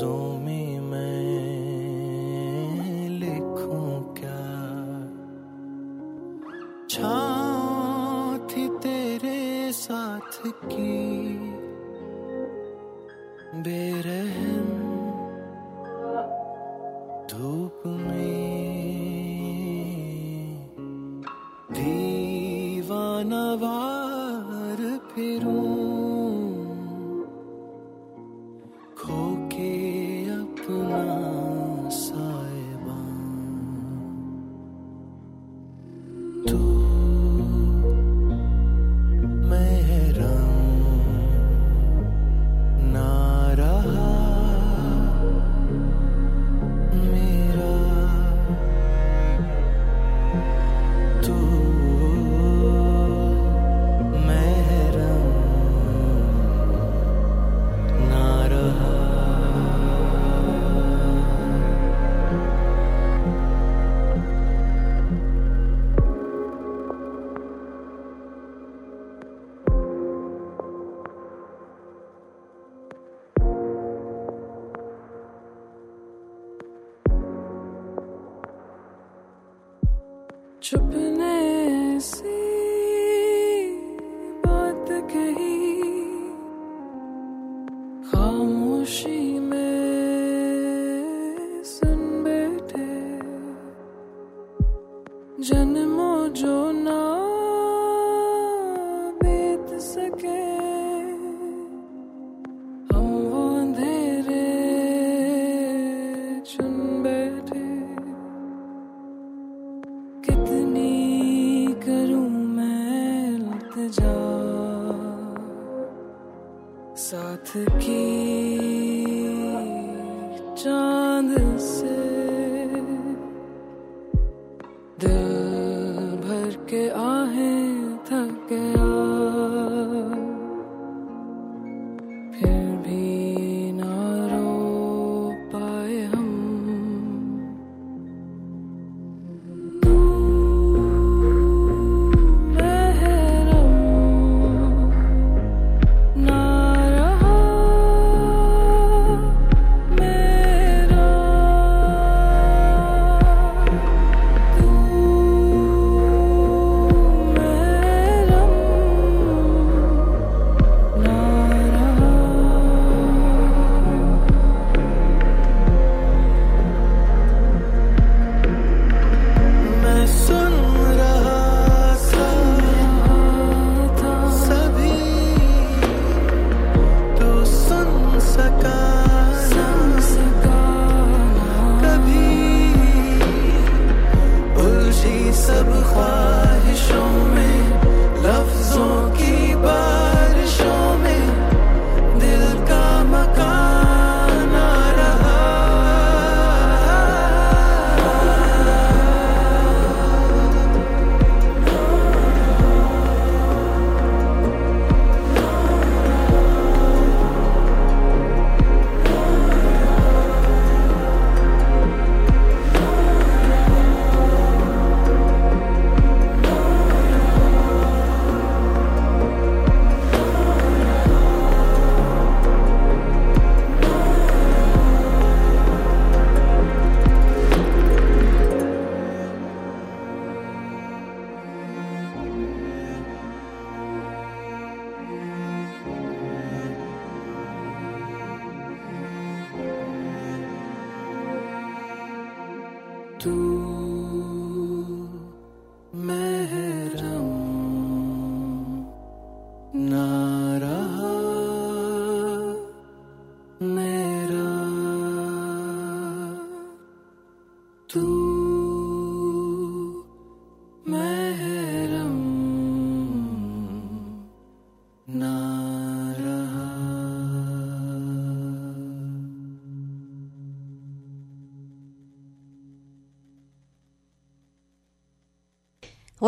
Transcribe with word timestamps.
So. 0.00 0.29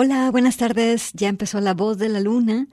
Hola, 0.04 0.32
buenas 0.32 0.56
tardes. 0.56 1.12
Ya 1.12 1.28
empezó 1.28 1.60
La 1.60 1.74
Voz 1.74 1.96
de 1.96 2.08
la 2.08 2.18
Luna. 2.18 2.66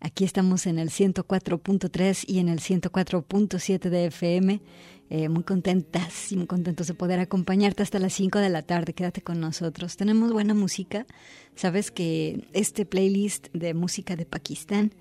Aquí 0.00 0.24
estamos 0.24 0.66
en 0.66 0.80
el 0.80 0.90
104.3 0.90 2.24
y 2.26 2.40
en 2.40 2.48
el 2.48 2.58
104.7 2.58 3.88
de 3.88 4.06
FM. 4.06 4.60
Eh, 5.08 5.28
muy 5.28 5.44
contentas 5.44 6.32
y 6.32 6.36
muy 6.36 6.48
contentos 6.48 6.88
de 6.88 6.94
poder 6.94 7.20
acompañarte 7.20 7.84
hasta 7.84 8.00
las 8.00 8.14
5 8.14 8.40
de 8.40 8.48
la 8.48 8.62
tarde. 8.62 8.94
Quédate 8.94 9.22
con 9.22 9.38
nosotros. 9.38 9.96
Tenemos 9.96 10.32
buena 10.32 10.54
música. 10.54 11.06
Sabes 11.54 11.92
que 11.92 12.48
este 12.52 12.84
playlist 12.84 13.46
de 13.52 13.74
música 13.74 14.16
de 14.16 14.26
Pakistán 14.26 14.92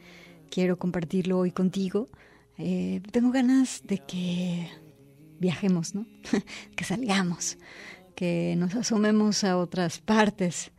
quiero 0.51 0.77
compartirlo 0.77 1.39
hoy 1.39 1.49
contigo. 1.49 2.09
Eh, 2.59 3.01
tengo 3.11 3.31
ganas 3.31 3.81
de 3.85 3.97
que 3.97 4.69
viajemos, 5.39 5.95
¿no? 5.95 6.05
que 6.75 6.83
salgamos, 6.83 7.57
que 8.13 8.53
nos 8.55 8.75
asomemos 8.75 9.43
a 9.43 9.57
otras 9.57 9.97
partes. 9.97 10.71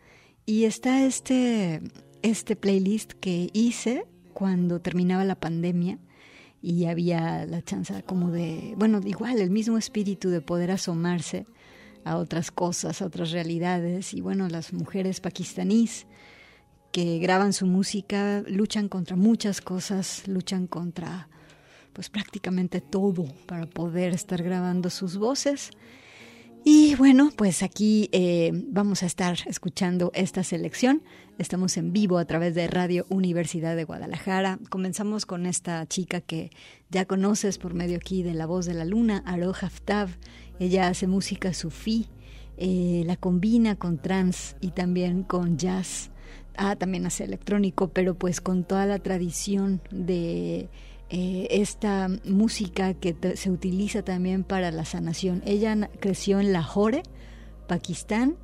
Y 0.45 0.65
está 0.65 1.05
este, 1.05 1.81
este 2.23 2.57
playlist 2.57 3.13
que 3.13 3.51
hice 3.53 4.07
cuando 4.35 4.81
terminaba 4.81 5.25
la 5.25 5.37
pandemia 5.37 5.99
y 6.61 6.87
había 6.87 7.45
la 7.47 7.63
chance 7.63 8.03
como 8.05 8.31
de, 8.31 8.75
bueno, 8.77 9.01
igual 9.05 9.41
el 9.41 9.51
mismo 9.51 9.79
espíritu 9.79 10.31
de 10.31 10.41
poder 10.41 10.71
asomarse 10.71 11.47
a 12.05 12.17
otras 12.17 12.51
cosas, 12.51 13.03
a 13.03 13.07
otras 13.07 13.31
realidades. 13.31 14.15
Y 14.15 14.21
bueno, 14.21 14.49
las 14.49 14.73
mujeres 14.73 15.21
pakistaníes 15.21 16.07
que 16.93 17.19
graban 17.19 17.53
su 17.53 17.67
música 17.67 18.43
luchan 18.47 18.89
contra 18.89 19.17
muchas 19.17 19.61
cosas, 19.61 20.27
luchan 20.29 20.67
contra 20.67 21.29
pues 21.93 22.09
prácticamente 22.09 22.81
todo 22.81 23.27
para 23.47 23.67
poder 23.67 24.15
estar 24.15 24.43
grabando 24.43 24.91
sus 24.91 25.17
voces. 25.17 25.71
Y 26.65 26.95
bueno, 26.95 27.31
pues 27.37 27.65
aquí 27.65 28.09
eh, 28.13 28.53
vamos 28.55 29.03
a 29.03 29.07
estar 29.07 29.37
escuchando 29.47 30.13
esta 30.15 30.45
selección. 30.45 31.03
Estamos 31.39 31.77
en 31.77 31.93
vivo 31.93 32.19
a 32.19 32.25
través 32.25 32.55
de 32.55 32.69
Radio 32.69 33.05
Universidad 33.09 33.75
de 33.75 33.83
Guadalajara. 33.83 34.61
Comenzamos 34.71 35.27
con 35.27 35.47
esta 35.47 35.85
chica 35.87 36.21
que 36.21 36.51
ya 36.89 37.05
conoces 37.05 37.59
por 37.59 37.75
medio 37.75 37.97
aquí 37.97 38.23
de 38.23 38.35
La 38.35 38.47
Voz 38.47 38.67
de 38.67 38.75
la 38.75 38.85
Luna, 38.85 39.25
Aro 39.27 39.53
Haftab. 39.61 40.09
Ella 40.61 40.87
hace 40.87 41.09
música 41.09 41.53
sufí, 41.53 42.07
eh, 42.59 43.03
la 43.07 43.17
combina 43.17 43.75
con 43.75 44.01
trance 44.01 44.55
y 44.61 44.71
también 44.71 45.25
con 45.25 45.59
jazz. 45.59 46.11
Ah, 46.57 46.77
también 46.77 47.07
hace 47.07 47.25
electrónico, 47.25 47.89
pero 47.89 48.15
pues 48.15 48.41
con 48.41 48.63
toda 48.63 48.87
la 48.87 49.01
tradición 49.01 49.81
de 49.91 50.69
eh, 51.15 51.47
esta 51.51 52.09
música 52.25 52.95
que 52.95 53.15
se 53.37 53.51
utiliza 53.51 54.03
también 54.03 54.45
para 54.45 54.71
la 54.71 54.87
sanación. 54.87 55.43
Ella 55.45 55.91
creció 56.01 56.41
en 56.41 56.55
Lahore, 56.55 57.03
Pakistán, 57.69 58.39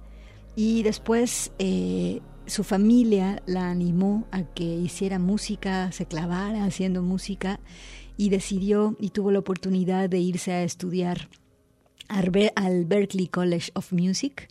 y 0.55 0.83
después 0.83 1.51
eh, 1.59 2.21
su 2.45 2.65
familia 2.65 3.43
la 3.47 3.71
animó 3.71 4.27
a 4.33 4.43
que 4.43 4.65
hiciera 4.65 5.19
música, 5.19 5.91
se 5.93 6.05
clavara 6.05 6.67
haciendo 6.67 7.01
música 7.01 7.59
y 8.19 8.29
decidió 8.29 8.99
y 9.01 9.11
tuvo 9.11 9.31
la 9.31 9.39
oportunidad 9.39 10.11
de 10.11 10.19
irse 10.19 10.53
a 10.53 10.63
estudiar 10.63 11.31
al 12.09 12.85
Berklee 12.85 13.29
College 13.29 13.71
of 13.73 13.95
Music 13.95 14.51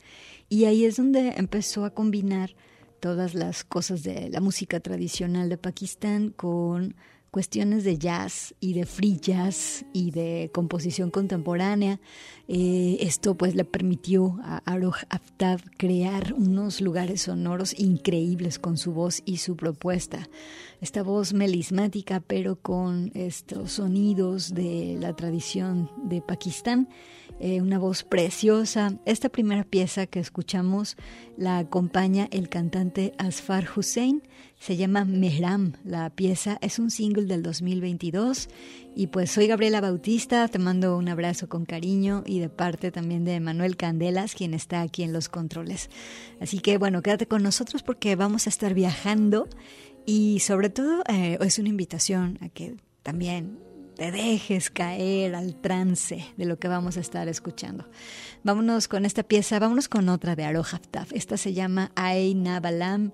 y 0.49 0.65
ahí 0.65 0.85
es 0.85 0.97
donde 0.97 1.35
empezó 1.37 1.85
a 1.85 1.91
combinar 1.91 2.55
todas 2.99 3.35
las 3.35 3.63
cosas 3.63 4.01
de 4.01 4.31
la 4.31 4.41
música 4.41 4.79
tradicional 4.79 5.49
de 5.49 5.57
Pakistán 5.59 6.31
con 6.31 6.95
cuestiones 7.31 7.83
de 7.83 7.97
jazz 7.97 8.55
y 8.59 8.73
de 8.73 8.85
free 8.85 9.17
jazz 9.17 9.85
y 9.93 10.11
de 10.11 10.49
composición 10.53 11.11
contemporánea. 11.11 11.99
Eh, 12.47 12.97
esto 13.01 13.35
pues 13.35 13.55
le 13.55 13.65
permitió 13.65 14.39
a 14.43 14.57
Aroh 14.65 14.93
Aftab 15.09 15.61
crear 15.77 16.33
unos 16.33 16.81
lugares 16.81 17.23
sonoros 17.23 17.77
increíbles 17.79 18.59
con 18.59 18.77
su 18.77 18.93
voz 18.93 19.21
y 19.25 19.37
su 19.37 19.55
propuesta. 19.55 20.29
Esta 20.81 21.03
voz 21.03 21.33
melismática 21.33 22.19
pero 22.19 22.55
con 22.55 23.11
estos 23.13 23.73
sonidos 23.73 24.53
de 24.53 24.97
la 24.99 25.15
tradición 25.15 25.91
de 26.03 26.21
Pakistán 26.21 26.87
eh, 27.39 27.61
una 27.61 27.77
voz 27.77 28.03
preciosa. 28.03 28.97
Esta 29.05 29.29
primera 29.29 29.63
pieza 29.63 30.07
que 30.07 30.19
escuchamos 30.19 30.97
la 31.37 31.59
acompaña 31.59 32.27
el 32.31 32.49
cantante 32.49 33.13
Asfar 33.19 33.67
Hussein. 33.75 34.23
Se 34.59 34.75
llama 34.75 35.05
Mehram. 35.05 35.73
La 35.83 36.09
pieza 36.09 36.57
es 36.61 36.79
un 36.79 36.89
single 36.91 37.25
del 37.25 37.43
2022. 37.43 38.49
Y 38.95 39.07
pues 39.07 39.31
soy 39.31 39.47
Gabriela 39.47 39.81
Bautista, 39.81 40.47
te 40.47 40.59
mando 40.59 40.97
un 40.97 41.07
abrazo 41.09 41.47
con 41.47 41.65
cariño 41.65 42.23
y 42.25 42.39
de 42.39 42.49
parte 42.49 42.91
también 42.91 43.23
de 43.25 43.39
Manuel 43.39 43.77
Candelas, 43.77 44.33
quien 44.33 44.53
está 44.53 44.81
aquí 44.81 45.03
en 45.03 45.13
los 45.13 45.29
controles. 45.29 45.89
Así 46.41 46.59
que 46.59 46.77
bueno, 46.77 47.01
quédate 47.01 47.27
con 47.27 47.43
nosotros 47.43 47.83
porque 47.83 48.15
vamos 48.15 48.47
a 48.47 48.49
estar 48.49 48.73
viajando 48.73 49.47
y 50.05 50.39
sobre 50.39 50.69
todo 50.69 51.03
eh, 51.09 51.37
es 51.41 51.59
una 51.59 51.69
invitación 51.69 52.39
a 52.41 52.49
que 52.49 52.75
también 53.03 53.59
te 53.97 54.11
dejes 54.11 54.69
caer 54.69 55.35
al 55.35 55.55
trance 55.55 56.23
de 56.37 56.45
lo 56.45 56.59
que 56.59 56.67
vamos 56.67 56.97
a 56.97 56.99
estar 56.99 57.27
escuchando. 57.27 57.89
Vámonos 58.43 58.87
con 58.87 59.05
esta 59.05 59.23
pieza, 59.23 59.59
vámonos 59.59 59.89
con 59.89 60.07
otra 60.09 60.35
de 60.35 60.45
Aro 60.45 60.61
Haftaf. 60.61 61.11
Esta 61.13 61.35
se 61.35 61.53
llama 61.53 61.91
Aina 61.95 62.59
Balam, 62.59 63.11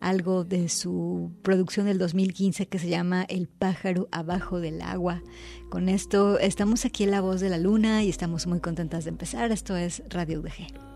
algo 0.00 0.44
de 0.44 0.68
su 0.68 1.32
producción 1.42 1.86
del 1.86 1.98
2015 1.98 2.66
que 2.66 2.78
se 2.78 2.88
llama 2.88 3.24
El 3.28 3.48
pájaro 3.48 4.08
abajo 4.12 4.60
del 4.60 4.82
agua. 4.82 5.22
Con 5.70 5.88
esto 5.88 6.38
estamos 6.38 6.84
aquí 6.84 7.04
en 7.04 7.10
La 7.10 7.20
Voz 7.20 7.40
de 7.40 7.50
la 7.50 7.58
Luna 7.58 8.02
y 8.02 8.08
estamos 8.08 8.46
muy 8.46 8.60
contentas 8.60 9.04
de 9.04 9.10
empezar. 9.10 9.52
Esto 9.52 9.76
es 9.76 10.02
Radio 10.08 10.40
UDG. 10.40 10.95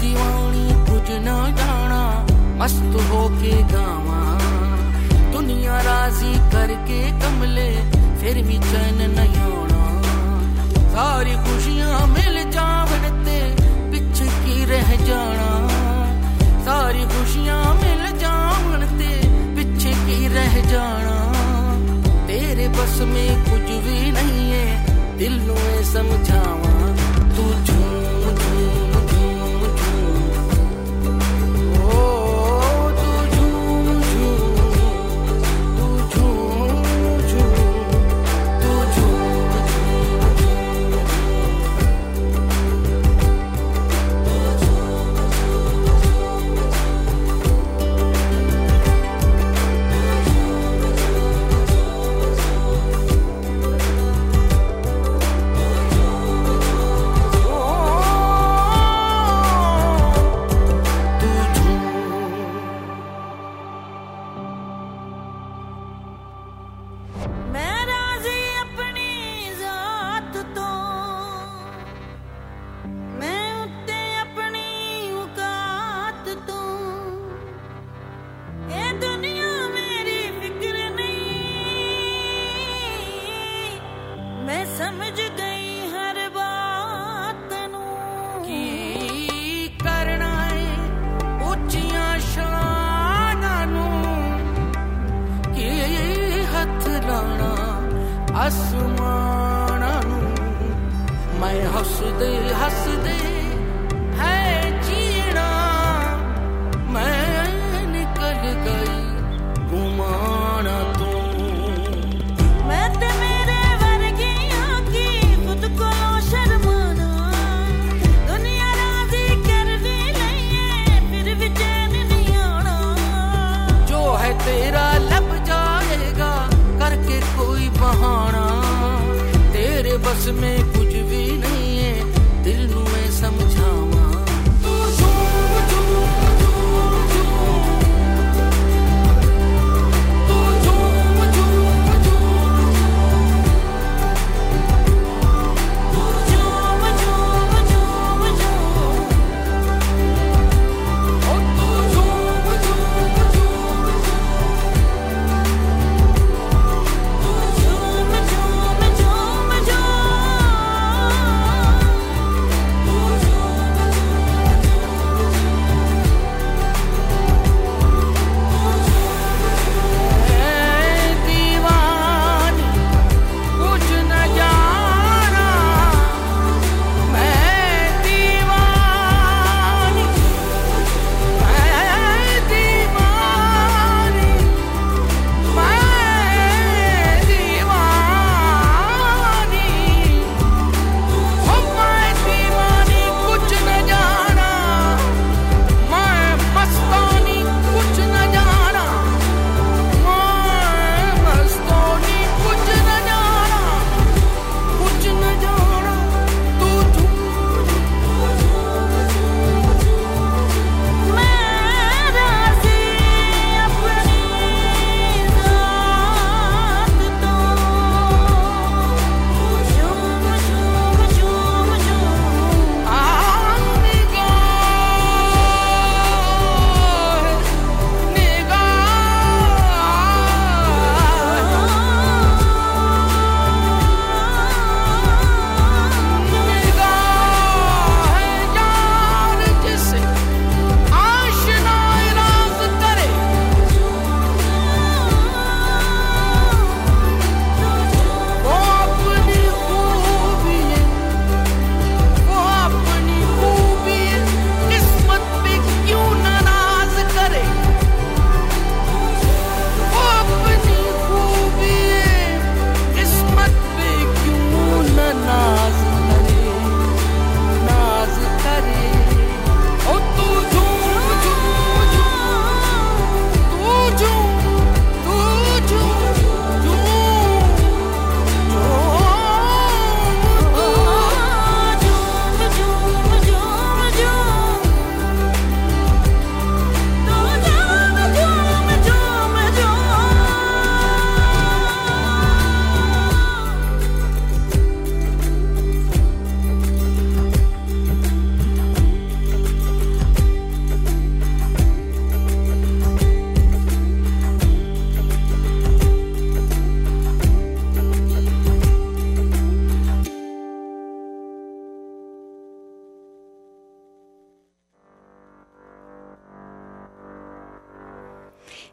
दीवानी 0.00 0.66
कुछ 0.90 1.10
न 1.10 1.36
जाना 1.58 2.02
मस्त 2.60 2.94
होके 3.10 3.52
गावा। 3.72 4.20
दुनिया 5.32 5.80
राज़ी 5.80 6.32
करके 6.52 7.00
कमले, 7.20 7.70
फिर 8.20 8.42
भी 8.46 8.58
चैन 8.58 8.98
नहीं 9.10 9.44
आना। 9.50 9.82
सारी 10.94 11.34
खुशियाँ 11.44 12.06
मिल 12.06 12.50
जावन 12.50 13.04
ते 13.24 13.38
पिछ 13.90 14.18
की 14.42 14.64
रह 14.64 14.90
जाना। 15.06 15.50
सारी 16.64 17.04
खुशियाँ 17.04 17.62
मिल 17.74 18.18
जावन 18.18 18.86
ते 18.98 19.12
पिछ 19.56 19.84
की 19.84 20.28
रह 20.28 20.60
जाना। 20.70 21.16
तेरे 22.26 22.68
बस 22.68 22.98
में 23.12 23.30
कुछ 23.44 23.70
भी 23.86 24.00
नहीं 24.12 24.50
है, 24.50 24.66
दिल 25.18 25.40
नु 25.46 25.56
समझावा, 25.92 26.74
तू 27.36 27.44
ਅਸਮਾਨਾਂ 98.47 100.01
ਨੂੰ 100.03 100.21
ਮੈਂ 101.39 101.55
ਹੱਸਦੇ 101.69 102.31
ਹੱਸਦੇ 102.53 103.28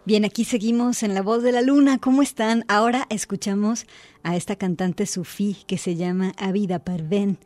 Bien, 0.08 0.24
aquí 0.24 0.46
seguimos 0.46 1.04
en 1.04 1.14
La 1.14 1.22
Voz 1.22 1.44
de 1.44 1.52
la 1.52 1.62
Luna. 1.62 1.98
¿Cómo 1.98 2.22
están? 2.22 2.64
Ahora 2.70 3.06
escuchamos 3.10 3.86
a 4.24 4.38
esta 4.38 4.56
cantante 4.56 5.06
sufí 5.06 5.58
que 5.68 5.78
se 5.78 5.98
llama 5.98 6.32
Abida 6.38 6.80
Parvén, 6.80 7.38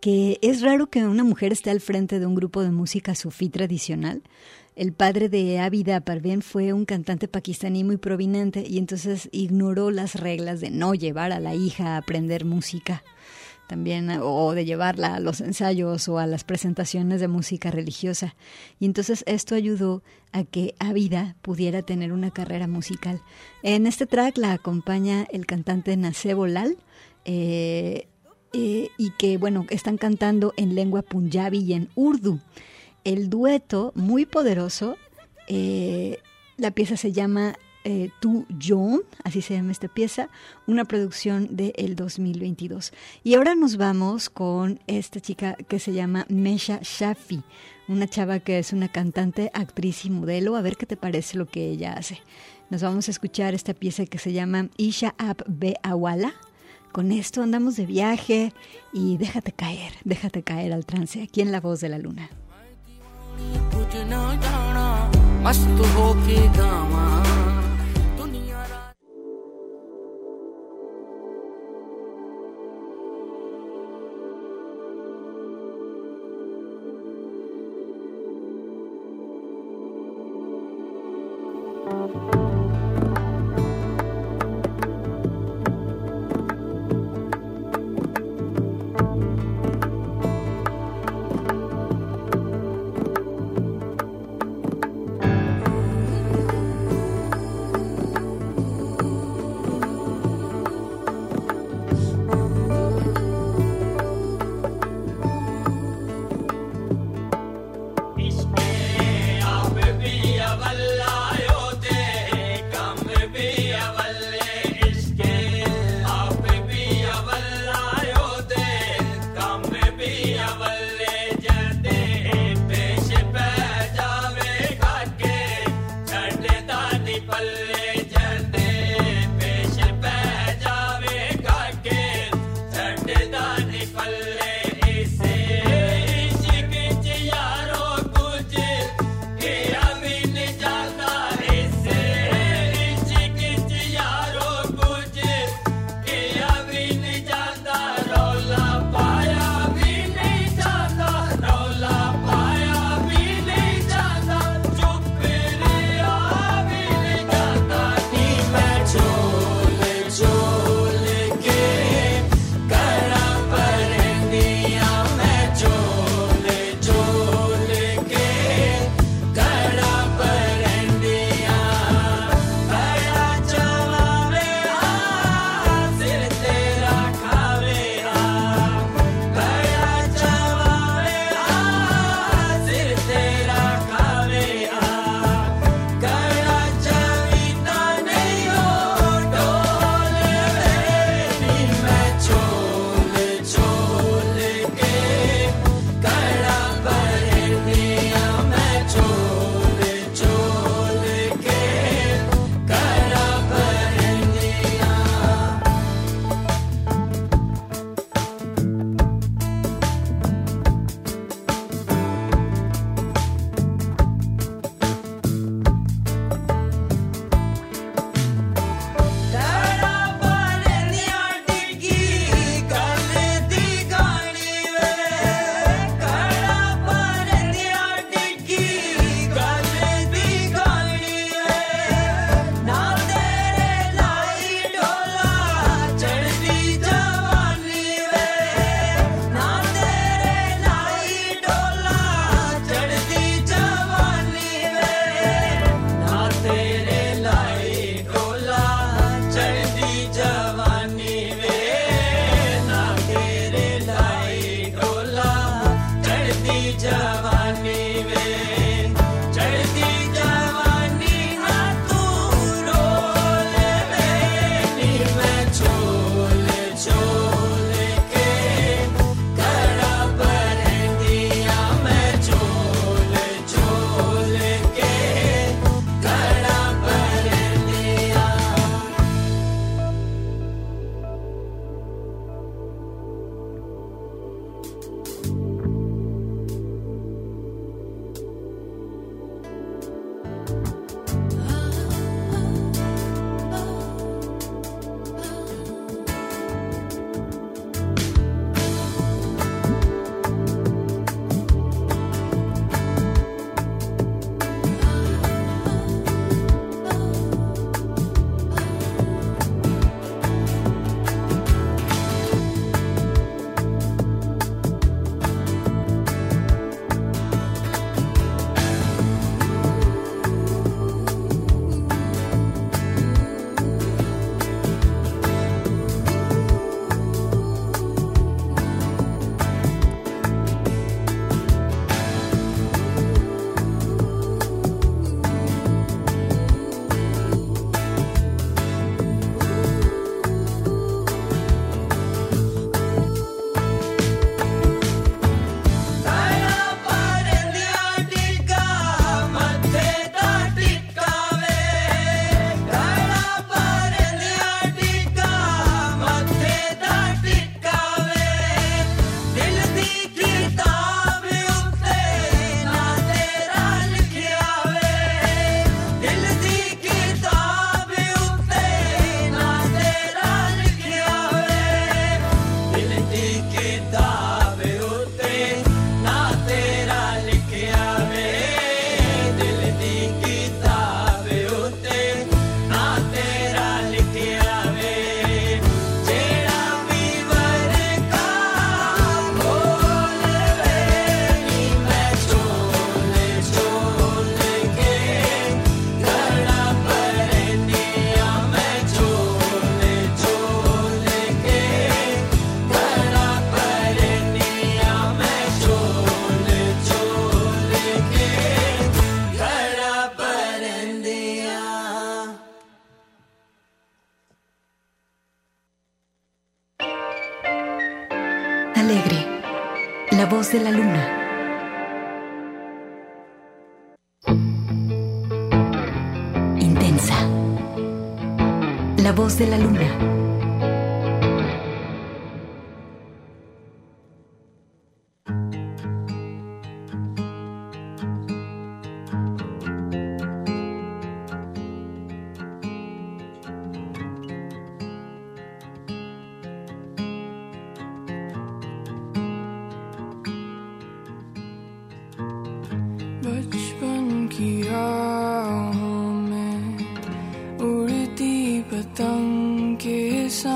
que 0.00 0.36
es 0.42 0.60
raro 0.60 0.88
que 0.88 1.04
una 1.04 1.22
mujer 1.22 1.52
esté 1.52 1.70
al 1.70 1.80
frente 1.80 2.18
de 2.18 2.26
un 2.26 2.34
grupo 2.34 2.64
de 2.64 2.72
música 2.72 3.14
sufí 3.14 3.48
tradicional. 3.48 4.22
El 4.74 4.92
padre 4.92 5.28
de 5.28 5.60
Abida 5.60 6.00
Parvén 6.00 6.42
fue 6.42 6.72
un 6.72 6.84
cantante 6.84 7.28
pakistaní 7.28 7.84
muy 7.84 7.96
prominente 7.96 8.64
y 8.68 8.78
entonces 8.78 9.28
ignoró 9.30 9.92
las 9.92 10.16
reglas 10.16 10.60
de 10.60 10.70
no 10.70 10.94
llevar 10.94 11.30
a 11.30 11.38
la 11.38 11.54
hija 11.54 11.94
a 11.94 11.98
aprender 11.98 12.44
música 12.44 13.04
también 13.70 14.10
o 14.20 14.52
de 14.52 14.64
llevarla 14.64 15.14
a 15.14 15.20
los 15.20 15.40
ensayos 15.40 16.08
o 16.08 16.18
a 16.18 16.26
las 16.26 16.42
presentaciones 16.42 17.20
de 17.20 17.28
música 17.28 17.70
religiosa. 17.70 18.34
Y 18.80 18.86
entonces 18.86 19.22
esto 19.28 19.54
ayudó 19.54 20.02
a 20.32 20.42
que 20.42 20.74
Abida 20.80 21.36
pudiera 21.40 21.82
tener 21.82 22.12
una 22.12 22.32
carrera 22.32 22.66
musical. 22.66 23.22
En 23.62 23.86
este 23.86 24.06
track 24.06 24.38
la 24.38 24.54
acompaña 24.54 25.24
el 25.30 25.46
cantante 25.46 25.96
Nasebo 25.96 26.48
Lal, 26.48 26.78
eh, 27.24 28.08
eh, 28.52 28.88
y 28.98 29.10
que, 29.12 29.36
bueno, 29.36 29.64
están 29.70 29.98
cantando 29.98 30.52
en 30.56 30.74
lengua 30.74 31.02
punjabi 31.02 31.58
y 31.58 31.74
en 31.74 31.90
urdu. 31.94 32.40
El 33.04 33.30
dueto, 33.30 33.92
muy 33.94 34.26
poderoso, 34.26 34.96
eh, 35.46 36.18
la 36.56 36.72
pieza 36.72 36.96
se 36.96 37.12
llama 37.12 37.54
eh, 37.84 38.10
Tu 38.20 38.46
John, 38.60 39.02
así 39.24 39.42
se 39.42 39.54
llama 39.54 39.72
esta 39.72 39.88
pieza, 39.88 40.28
una 40.66 40.84
producción 40.84 41.48
del 41.56 41.96
2022. 41.96 42.92
Y 43.24 43.34
ahora 43.34 43.54
nos 43.54 43.76
vamos 43.76 44.30
con 44.30 44.80
esta 44.86 45.20
chica 45.20 45.54
que 45.54 45.78
se 45.78 45.92
llama 45.92 46.26
Mesha 46.28 46.80
Shafi, 46.82 47.42
una 47.88 48.08
chava 48.08 48.40
que 48.40 48.58
es 48.58 48.72
una 48.72 48.88
cantante, 48.88 49.50
actriz 49.54 50.04
y 50.04 50.10
modelo. 50.10 50.56
A 50.56 50.62
ver 50.62 50.76
qué 50.76 50.86
te 50.86 50.96
parece 50.96 51.38
lo 51.38 51.46
que 51.46 51.68
ella 51.70 51.94
hace. 51.94 52.20
Nos 52.70 52.82
vamos 52.82 53.08
a 53.08 53.10
escuchar 53.10 53.54
esta 53.54 53.74
pieza 53.74 54.06
que 54.06 54.18
se 54.18 54.32
llama 54.32 54.68
Isha 54.76 55.14
Ab 55.18 55.44
Be 55.48 55.74
Awala. 55.82 56.34
Con 56.92 57.12
esto 57.12 57.42
andamos 57.42 57.76
de 57.76 57.86
viaje 57.86 58.52
y 58.92 59.16
déjate 59.16 59.52
caer, 59.52 59.92
déjate 60.04 60.42
caer 60.42 60.72
al 60.72 60.84
trance 60.86 61.22
aquí 61.22 61.40
en 61.40 61.52
La 61.52 61.60
Voz 61.60 61.80
de 61.80 61.88
la 61.88 61.98
Luna. 61.98 62.28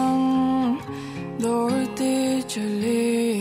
nắng 0.04 0.76
đôi 1.42 1.72
ti 1.96 2.42
trời 2.48 2.64
ly 2.64 3.34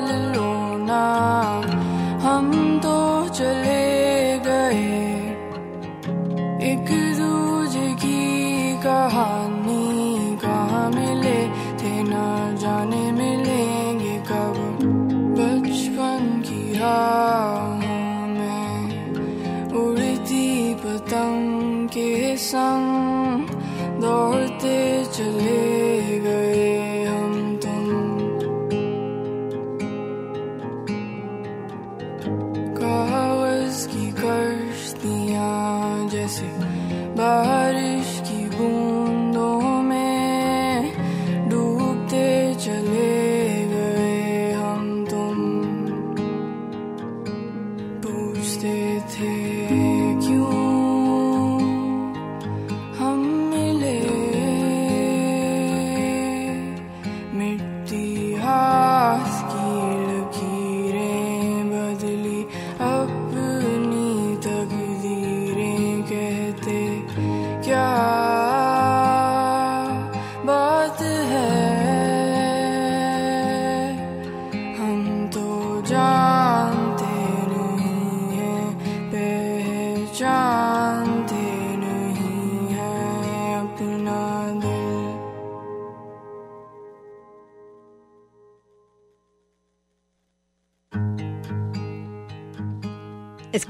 Hallelujah. 0.00 0.39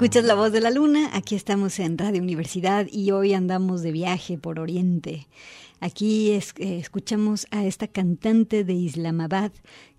Escuchas 0.01 0.25
la 0.25 0.35
voz 0.35 0.51
de 0.51 0.63
la 0.63 0.71
luna, 0.71 1.11
aquí 1.13 1.35
estamos 1.35 1.79
en 1.79 1.99
Radio 1.99 2.23
Universidad 2.23 2.87
y 2.91 3.11
hoy 3.11 3.35
andamos 3.35 3.83
de 3.83 3.93
viaje 3.93 4.39
por 4.39 4.59
Oriente. 4.59 5.29
Aquí 5.79 6.31
eh, 6.31 6.41
escuchamos 6.57 7.47
a 7.51 7.67
esta 7.67 7.87
cantante 7.87 8.65
de 8.65 8.73
Islamabad 8.73 9.53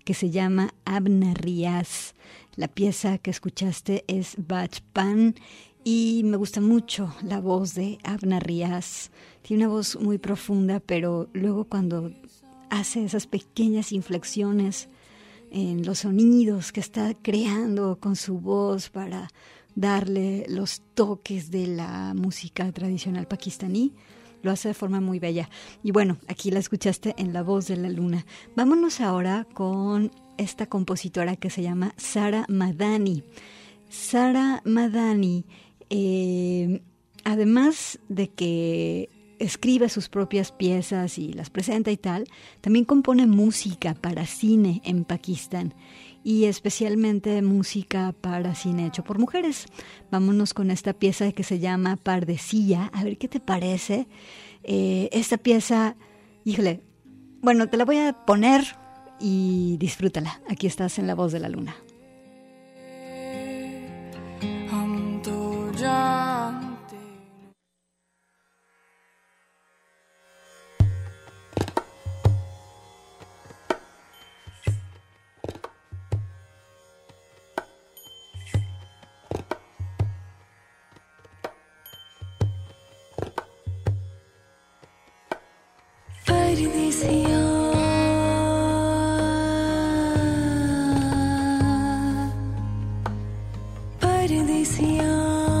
que 0.04 0.14
se 0.14 0.30
llama 0.30 0.74
Abna 0.84 1.34
Riaz. 1.34 2.16
La 2.56 2.66
pieza 2.66 3.18
que 3.18 3.30
escuchaste 3.30 4.02
es 4.08 4.34
Bachpan 4.38 5.36
y 5.84 6.22
me 6.24 6.36
gusta 6.36 6.60
mucho 6.60 7.14
la 7.22 7.38
voz 7.38 7.76
de 7.76 7.98
Abna 8.02 8.40
Riaz. 8.40 9.12
Tiene 9.42 9.66
una 9.66 9.72
voz 9.72 9.96
muy 10.00 10.18
profunda, 10.18 10.80
pero 10.80 11.28
luego 11.32 11.66
cuando 11.66 12.10
hace 12.70 13.04
esas 13.04 13.28
pequeñas 13.28 13.92
inflexiones 13.92 14.88
en 15.52 15.86
los 15.86 16.00
sonidos 16.00 16.72
que 16.72 16.80
está 16.80 17.14
creando 17.14 18.00
con 18.00 18.16
su 18.16 18.40
voz 18.40 18.88
para 18.88 19.28
darle 19.74 20.44
los 20.48 20.82
toques 20.94 21.50
de 21.50 21.66
la 21.66 22.14
música 22.14 22.70
tradicional 22.72 23.26
pakistaní. 23.26 23.92
Lo 24.42 24.50
hace 24.50 24.68
de 24.68 24.74
forma 24.74 25.00
muy 25.00 25.18
bella. 25.18 25.48
Y 25.82 25.92
bueno, 25.92 26.18
aquí 26.26 26.50
la 26.50 26.58
escuchaste 26.58 27.14
en 27.16 27.32
La 27.32 27.42
Voz 27.42 27.68
de 27.68 27.76
la 27.76 27.88
Luna. 27.88 28.26
Vámonos 28.56 29.00
ahora 29.00 29.46
con 29.54 30.10
esta 30.36 30.66
compositora 30.66 31.36
que 31.36 31.50
se 31.50 31.62
llama 31.62 31.94
Sara 31.96 32.44
Madani. 32.48 33.22
Sara 33.88 34.60
Madani, 34.64 35.44
eh, 35.90 36.82
además 37.24 38.00
de 38.08 38.30
que 38.30 39.10
escribe 39.38 39.88
sus 39.88 40.08
propias 40.08 40.52
piezas 40.52 41.18
y 41.18 41.32
las 41.32 41.50
presenta 41.50 41.90
y 41.90 41.96
tal, 41.96 42.28
también 42.60 42.84
compone 42.84 43.26
música 43.26 43.94
para 43.94 44.26
cine 44.26 44.80
en 44.84 45.04
Pakistán. 45.04 45.74
Y 46.24 46.44
especialmente 46.44 47.42
música 47.42 48.14
para 48.20 48.54
cine 48.54 48.86
hecho 48.86 49.04
por 49.04 49.18
mujeres. 49.18 49.66
Vámonos 50.10 50.54
con 50.54 50.70
esta 50.70 50.92
pieza 50.92 51.32
que 51.32 51.42
se 51.42 51.58
llama 51.58 51.96
Pardecilla, 51.96 52.90
a 52.92 53.04
ver 53.04 53.18
qué 53.18 53.28
te 53.28 53.40
parece. 53.40 54.06
Eh, 54.62 55.08
esta 55.12 55.36
pieza, 55.36 55.96
híjole, 56.44 56.80
bueno, 57.40 57.68
te 57.68 57.76
la 57.76 57.84
voy 57.84 57.98
a 57.98 58.12
poner 58.24 58.64
y 59.20 59.76
disfrútala. 59.78 60.40
Aquí 60.48 60.66
estás 60.66 60.98
en 60.98 61.06
La 61.06 61.14
Voz 61.14 61.32
de 61.32 61.40
la 61.40 61.48
Luna. 61.48 61.74
परदेसिया 94.21 95.11
परदेसिया 95.53 95.60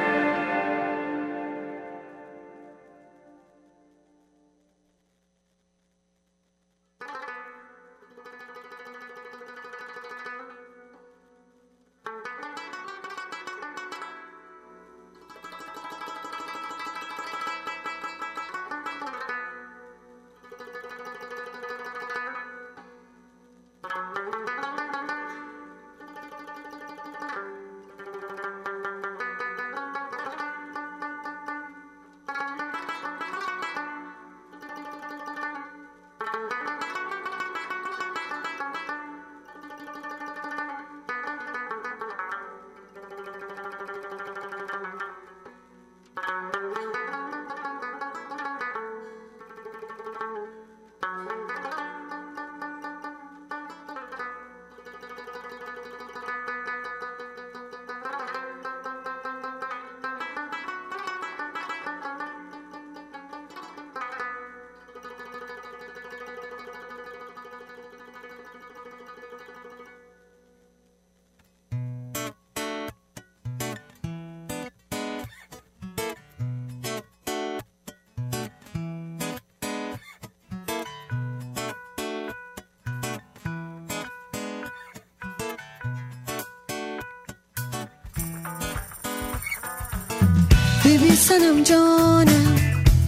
Baby 90.91 91.15
sanam 91.15 91.63
canım 91.63 92.55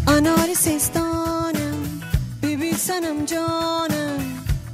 Anari 0.08 0.56
sestanım 0.56 2.02
Baby 2.44 2.72
sanam 2.72 3.26
canım 3.26 4.22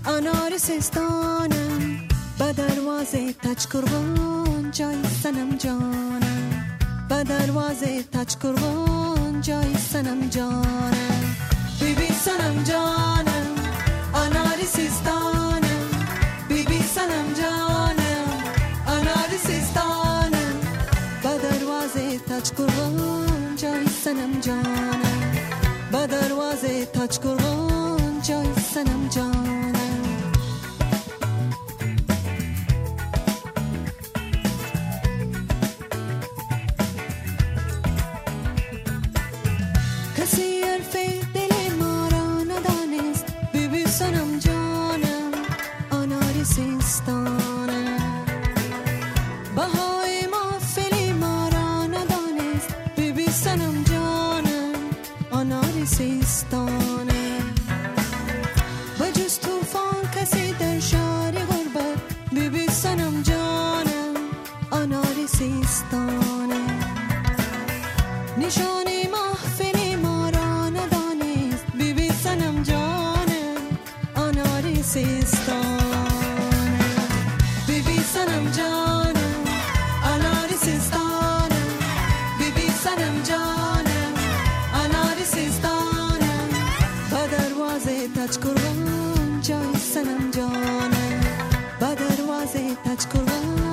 Anari 0.06 0.60
sestanım 0.60 1.98
Badarvaze 2.40 3.34
taç 3.34 3.66
kurban 3.70 4.72
Cay 4.72 4.96
sanam 5.24 5.58
canım 5.58 6.24
Badarvaze 7.10 8.04
taç 8.12 8.40
kurban 8.40 9.42
Cay 9.42 9.74
sanam 9.92 10.30
canım 10.30 10.66
Baby 11.82 12.14
sanam 12.24 12.64
canım 12.68 13.56
Anari 14.14 14.66
sestanım 14.66 15.64
Baby 16.50 16.80
sanam 16.96 17.26
canım 17.42 18.30
Anari 18.88 19.38
sestanım 19.40 19.79
taç 22.40 22.52
kurgunca 22.58 23.74
senem 24.04 24.42
cana 24.42 25.12
Be 25.94 26.12
derwaze 26.12 26.86
taç 26.94 27.22
kurgunca 27.22 28.44
senem 28.74 29.10
cana 29.16 29.89
تاج 88.20 88.38
کردم 88.40 89.40
جای 89.42 89.76
سنم 89.94 90.32
جانم 90.32 90.92
به 91.80 91.96
دروازه 91.96 92.76
تاج 92.86 93.00
کردم 93.14 93.69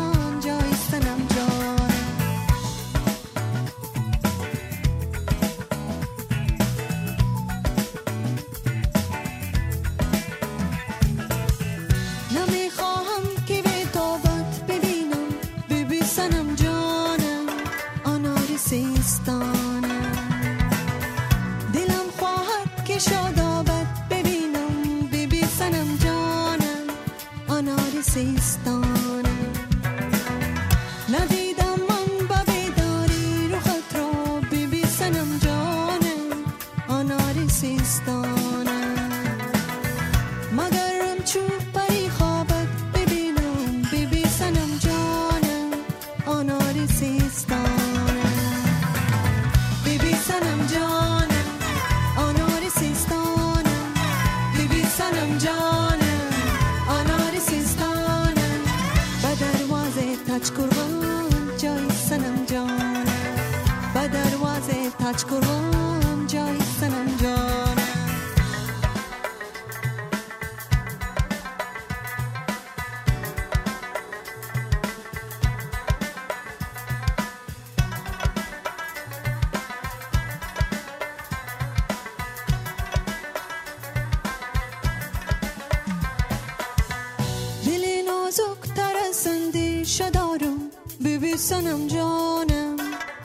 سندی 89.26 89.84
شدارم 89.84 90.58
بیبی 91.00 91.36
سنم 91.36 91.86
جانم 91.86 92.76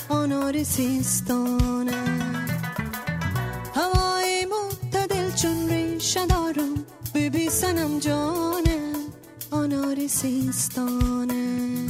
آنار 0.09 0.63
سیستانم. 0.63 2.47
هوای 3.75 4.47
متدل 4.53 5.31
چون 5.31 5.69
ریشه 5.69 6.25
دارم 6.25 6.85
بیبی 7.13 7.49
سنم 7.49 7.99
جانم 7.99 8.95
آنار 9.51 10.07
سیستانم. 10.07 11.87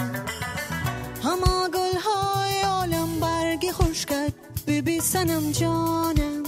هما 1.24 1.70
گل 1.74 1.98
های 2.06 2.62
عالم 2.62 3.20
برگی 3.20 3.72
خوشگد 3.72 4.34
بیبی 4.66 5.00
سنم 5.00 5.52
جانم 5.52 6.44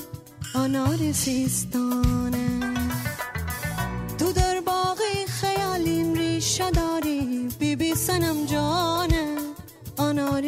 آنار 0.56 1.12
سیستانم. 1.12 2.43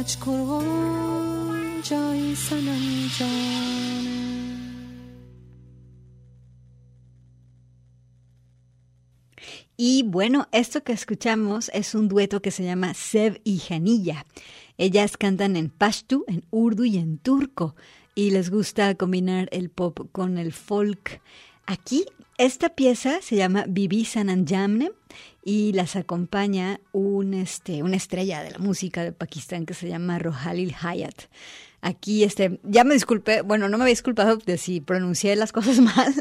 دروازه 0.00 0.02
تچ 0.02 0.16
کرغان 0.16 1.82
جای 1.82 2.34
سنم 2.34 3.08
جانم 3.18 4.16
Y 9.78 10.04
bueno, 10.04 10.48
esto 10.52 10.82
que 10.82 10.94
escuchamos 10.94 11.70
es 11.74 11.94
un 11.94 12.08
dueto 12.08 12.40
que 12.40 12.50
se 12.50 12.64
llama 12.64 12.94
Seb 12.94 13.42
y 13.44 13.58
Janilla. 13.58 14.24
Ellas 14.78 15.18
cantan 15.18 15.54
en 15.54 15.68
pashtu, 15.68 16.24
en 16.28 16.46
urdu 16.50 16.84
y 16.84 16.96
en 16.96 17.18
turco 17.18 17.76
y 18.14 18.30
les 18.30 18.48
gusta 18.48 18.94
combinar 18.94 19.50
el 19.52 19.68
pop 19.68 20.08
con 20.12 20.38
el 20.38 20.54
folk. 20.54 21.20
Aquí 21.66 22.06
esta 22.41 22.69
pieza 22.69 23.21
se 23.21 23.35
llama 23.35 23.65
Bibi 23.67 24.03
Sananjamne 24.03 24.91
y 25.43 25.73
las 25.73 25.95
acompaña 25.95 26.79
un, 26.91 27.35
este, 27.35 27.83
una 27.83 27.97
estrella 27.97 28.41
de 28.41 28.49
la 28.49 28.57
música 28.57 29.03
de 29.03 29.11
Pakistán 29.11 29.67
que 29.67 29.75
se 29.75 29.87
llama 29.87 30.17
Rohalil 30.17 30.75
Hayat. 30.81 31.13
Aquí, 31.81 32.23
este, 32.23 32.59
ya 32.63 32.83
me 32.83 32.95
disculpé, 32.95 33.41
bueno, 33.41 33.69
no 33.69 33.77
me 33.77 33.83
había 33.83 33.91
disculpado 33.91 34.37
de 34.37 34.57
si 34.57 34.81
pronuncié 34.81 35.35
las 35.35 35.51
cosas 35.51 35.79
mal, 35.95 36.15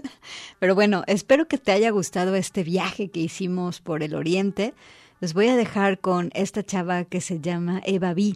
pero 0.59 0.75
bueno, 0.75 1.05
espero 1.07 1.49
que 1.49 1.57
te 1.57 1.73
haya 1.73 1.89
gustado 1.89 2.35
este 2.35 2.65
viaje 2.65 3.09
que 3.09 3.21
hicimos 3.21 3.81
por 3.81 4.03
el 4.03 4.15
Oriente. 4.15 4.75
Les 5.21 5.33
voy 5.33 5.49
a 5.49 5.57
dejar 5.57 6.01
con 6.01 6.31
esta 6.35 6.63
chava 6.63 7.07
que 7.07 7.23
se 7.23 7.41
llama 7.41 7.81
Eva 7.87 8.13
B. 8.13 8.35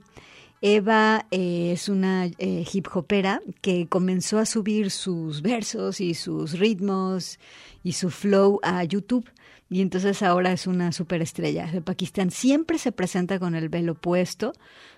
Eva 0.66 1.26
eh, 1.30 1.72
es 1.72 1.90
una 1.90 2.24
eh, 2.24 2.64
hip 2.72 2.86
hopera 2.94 3.42
que 3.60 3.86
comenzó 3.86 4.38
a 4.38 4.46
subir 4.46 4.90
sus 4.90 5.42
versos 5.42 6.00
y 6.00 6.14
sus 6.14 6.58
ritmos 6.58 7.38
y 7.82 7.92
su 7.92 8.08
flow 8.08 8.60
a 8.62 8.82
YouTube. 8.82 9.30
Y 9.68 9.82
entonces 9.82 10.22
ahora 10.22 10.52
es 10.52 10.66
una 10.66 10.90
superestrella 10.92 11.66
de 11.66 11.82
Pakistán. 11.82 12.30
Siempre 12.30 12.78
se 12.78 12.92
presenta 12.92 13.38
con 13.38 13.54
el 13.54 13.68
velo 13.68 13.94
puesto. 13.94 14.54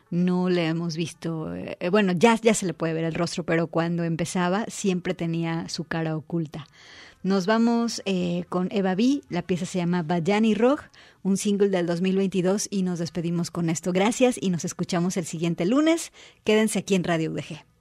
No 0.08 0.48
le 0.50 0.68
hemos 0.68 0.96
visto, 0.96 1.52
eh, 1.52 1.76
bueno, 1.90 2.12
ya, 2.12 2.36
ya 2.36 2.54
se 2.54 2.66
le 2.66 2.72
puede 2.72 2.94
ver 2.94 3.02
el 3.02 3.14
rostro, 3.14 3.42
pero 3.42 3.66
cuando 3.66 4.04
empezaba 4.04 4.66
siempre 4.68 5.14
tenía 5.14 5.68
su 5.68 5.82
cara 5.82 6.16
oculta. 6.16 6.68
Nos 7.26 7.46
vamos 7.46 8.02
eh, 8.04 8.44
con 8.48 8.68
Eva 8.70 8.94
B. 8.94 9.20
La 9.30 9.42
pieza 9.42 9.66
se 9.66 9.78
llama 9.78 10.04
Bayani 10.04 10.54
Roj, 10.54 10.78
un 11.24 11.36
single 11.36 11.70
del 11.70 11.84
2022 11.84 12.68
y 12.70 12.84
nos 12.84 13.00
despedimos 13.00 13.50
con 13.50 13.68
esto. 13.68 13.90
Gracias 13.92 14.38
y 14.40 14.50
nos 14.50 14.64
escuchamos 14.64 15.16
el 15.16 15.24
siguiente 15.24 15.66
lunes. 15.66 16.12
Quédense 16.44 16.78
aquí 16.78 16.94
en 16.94 17.02
Radio 17.02 17.32
UDG. 17.32 17.75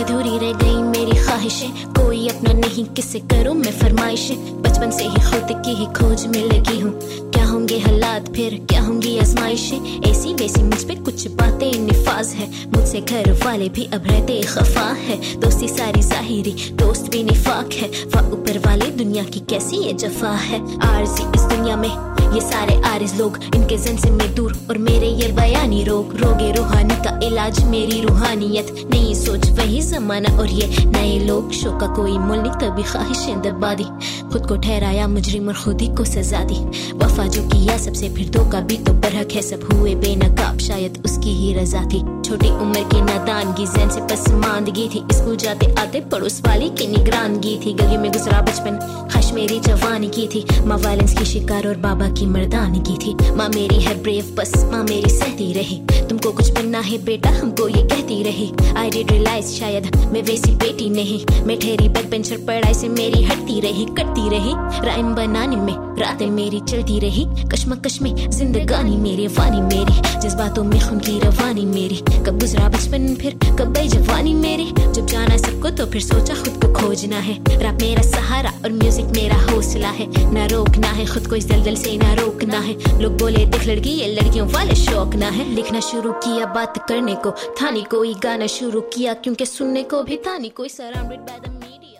अधूरी 0.00 0.38
रह 0.38 0.52
गई 0.52 0.82
मेरी 0.82 1.20
ख्वाहिशें। 1.20 1.70
कोई 1.86 2.28
अपना 2.28 2.52
नहीं, 2.52 2.84
किसे 2.84 3.18
करूँ 3.18 3.54
मैं 3.54 3.72
फरमाइशें? 3.72 4.62
बचपन 4.62 4.90
से 4.90 5.04
ही 5.04 5.20
खुद 5.30 5.62
की 5.64 5.74
ही 5.74 5.86
खोज 5.86 6.26
में 6.26 6.44
लगी 6.44 6.80
हूँ। 6.80 6.92
क्या 7.30 7.46
होंगे 7.46 7.78
हालात, 7.78 8.32
फिर 8.36 8.66
क्या 8.70 8.82
होंगी 8.82 9.18
आजमाइशें? 9.18 10.10
ऐसी 10.10 10.34
वैसी 10.34 10.62
मुझ 10.62 10.84
पे 10.84 10.94
कुछ 10.94 11.28
बातें, 11.28 11.78
निफाज 11.78 12.28
है। 12.28 12.50
मुझसे 12.76 13.00
घर 13.00 13.32
वाले 13.32 13.68
भी 13.68 13.84
अब 13.84 14.02
रहते 14.06 14.40
खफा 14.42 14.86
है। 14.92 15.40
दोस्ती 15.40 15.68
सारी 15.68 16.02
जाहिरी, 16.02 16.52
दोस्त 16.72 17.10
भी 17.12 17.24
निफाक 17.24 17.72
है। 17.72 17.88
वह 17.88 18.32
ऊपर 18.32 18.58
वाले 18.58 18.86
दुनिया 18.86 19.24
की 19.24 19.40
कैसी 19.40 19.76
ये 19.76 19.92
जफा 19.92 20.32
है? 20.32 20.80
आरजी 20.80 21.22
इस 21.22 21.42
दुनिया 21.42 21.76
में 21.76 22.19
ये 22.34 22.40
सारे 22.40 22.80
आरिज 22.86 23.18
लोग 23.20 23.38
इनके 23.56 23.76
जन 23.76 23.96
से 23.96 24.10
मैं 24.10 24.34
दूर 24.34 24.56
और 24.70 24.78
मेरे 24.78 25.06
ये 25.06 25.28
बयानी 25.32 25.84
रोग, 25.84 26.16
रोगे 26.16 26.52
रूहानी 26.52 26.94
का 26.94 27.18
इलाज 27.26 27.64
मेरी 27.64 28.00
रूहानियत। 28.00 28.88
नई 28.90 29.14
सोच, 29.14 29.50
वही 29.50 29.80
जमाना 29.82 30.36
और 30.38 30.46
ये 30.46 30.84
नए 30.84 31.18
लोग। 31.18 31.52
शो 31.52 31.70
का 31.78 31.86
कोई 31.86 32.18
मुल 32.18 32.38
नहीं 32.38 32.52
तभी 32.52 32.82
ख्वाहिशें 32.82 33.40
दबा 33.42 33.74
दी। 33.74 33.84
खुद 34.32 34.46
को 34.46 34.56
ठहराया 34.56 35.08
मुजरिम 35.08 35.48
और 35.48 35.54
खुद 35.54 35.80
ही 35.80 35.88
को 35.88 36.04
सजा 36.04 36.44
दी। 36.44 36.60
वफा 36.94 37.26
जो 37.26 37.42
किया, 37.42 37.76
सबसे 37.78 38.08
फिर 38.08 38.30
धोखा 38.30 38.60
भी 38.60 38.76
तो 38.76 38.92
बरहक 38.92 39.32
है। 39.32 39.42
सब 39.42 39.68
हुए 39.72 39.94
बेनकाब, 39.94 40.58
शायद 40.58 41.02
उसकी 41.04 41.30
ही 41.30 41.52
रजा 41.54 41.82
थी। 41.84 42.00
छोटी 42.22 42.50
उम्र 42.50 42.82
की 42.82 43.00
नादानगी 43.00 43.66
जैन 43.66 43.90
से 43.90 44.00
पसमानदगी 44.00 44.88
थी। 44.94 45.04
स्कूल 45.12 45.36
जाते 45.36 45.74
आते 45.78 46.00
पड़ोस 46.00 46.40
वाली 46.46 46.68
की 46.68 46.86
निगरानगी 46.86 47.58
थी। 47.66 47.74
गली 47.74 47.96
में 47.96 48.10
गुजरा 48.12 48.40
बचपन 48.40 48.78
खश 49.10 49.32
मेरी 49.32 49.60
जवानी 49.60 50.08
की 50.08 50.26
थी। 50.26 50.44
माँ 50.66 50.78
की 50.80 51.24
शिकार 51.24 51.66
और 51.68 51.76
बाबा 51.76 52.08
की 52.08 52.19
मर्दानगी 52.26 52.96
थी। 52.96 53.14
माँ 53.36 53.48
मेरी 53.48 53.80
है 53.80 54.02
ब्रेव 54.02 54.34
बस 54.38 54.52
माँ 54.72 54.82
मेरी 54.84 55.10
सहती 55.10 55.52
रही। 55.52 55.80
तुमको 56.08 56.32
कुछ 56.32 56.50
बनना 56.50 56.80
है 56.80 56.98
बेटा, 57.04 57.30
हमको 57.30 57.68
ये 57.68 57.82
कहती 57.82 58.22
रही। 58.22 58.52
आई 58.76 58.90
डिड 58.90 59.10
रियलाइज़ 59.10 59.46
शायद 59.46 59.96
मैं 60.12 60.22
वैसी 60.22 60.54
बेटी 60.56 60.90
नहीं। 60.90 61.24
मैं 61.46 61.58
ठेरी 61.58 61.88
बैक 61.88 62.10
बेंचर 62.10 62.36
पढ़ाई 62.36 62.74
से 62.74 62.88
मेरी 62.88 63.22
हटती 63.22 63.60
रही 63.60 63.84
कटती 63.84 64.28
रही। 64.28 64.52
राइम 64.86 65.14
बनाने 65.14 65.56
में 65.56 65.89
रातें 66.00 66.26
मेरी 66.30 66.60
चलती 66.60 66.98
रही, 66.98 67.24
कश्मकश 67.52 68.00
में 68.02 68.14
जिंदगानी 68.30 68.96
मेरी, 68.96 69.26
वानी 69.28 69.60
मेरी, 69.60 70.00
जज्बातों 70.20 70.64
में 70.64 70.78
खून 70.80 70.98
की 70.98 71.18
रवानी 71.20 71.64
मेरी। 71.66 71.96
कब 72.26 72.38
गुजरा 72.38 72.68
बचपन 72.68 73.14
फिर, 73.14 73.38
कब 73.58 73.72
गई 73.72 73.88
जवानी 73.88 74.34
मेरी। 74.34 74.64
जब 74.64 75.06
जाना 75.06 75.36
सबको 75.36 75.70
तो 75.70 75.86
फिर 75.86 76.02
सोचा 76.02 76.34
खुद 76.34 76.60
को 76.62 76.72
खोजना 76.72 77.18
है। 77.18 77.34
रैप 77.50 77.78
मेरा 77.80 78.02
सहारा 78.02 78.52
और 78.64 78.72
म्यूज़िक 78.72 79.06
मेरा 79.16 79.36
हौसला 79.42 79.88
है। 79.90 80.08
ना 80.32 80.46
रोकना 80.46 80.88
है 80.88 81.06
खुद 81.06 81.26
को 81.26 81.36
इस 81.36 81.46
दलदल 81.46 81.74
से, 81.74 81.96
ना 81.96 82.12
रोकना 82.14 82.58
है। 82.58 82.74
लोग 83.00 83.18
बोले, 83.18 83.44
देख 83.46 83.66
लड़की, 83.66 83.90
ये 83.90 84.14
लड़कियों 84.14 84.48
वाले 84.48 84.74
शौक 84.76 85.14
ना 85.14 85.28
है। 85.28 85.48
लिखना 85.54 85.80
शुरू 85.80 86.12
किया 86.24 86.46
बात 86.54 86.78
करने 86.88 87.14
को, 87.14 87.30
थानी 87.60 87.82
कोई 87.90 88.14
गाना 88.14 88.46
शुरू 88.46 88.80
किया, 88.94 89.14
क्योंकि 89.14 89.46
सुनने 89.46 89.82
को 89.82 90.02
भी 90.02 90.16
थानी 90.26 90.48
कोई 90.48 90.68
सराउंडेड 90.68 91.20
बाय 91.20 91.38
द 91.38 91.52
मीडिया 91.52 91.99